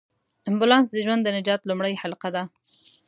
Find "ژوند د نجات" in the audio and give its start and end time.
1.05-1.61